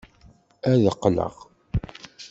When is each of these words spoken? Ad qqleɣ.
Ad 0.71 0.83
qqleɣ. 0.95 1.35